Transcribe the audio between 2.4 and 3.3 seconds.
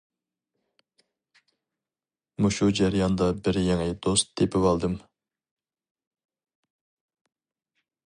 مۇشۇ جەرياندا